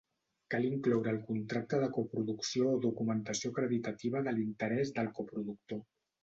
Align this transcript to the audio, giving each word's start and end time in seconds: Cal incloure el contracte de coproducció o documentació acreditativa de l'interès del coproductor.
Cal 0.51 0.63
incloure 0.67 1.11
el 1.15 1.19
contracte 1.27 1.81
de 1.83 1.89
coproducció 1.97 2.71
o 2.71 2.79
documentació 2.87 3.53
acreditativa 3.55 4.23
de 4.29 4.35
l'interès 4.39 4.95
del 4.99 5.13
coproductor. 5.21 5.85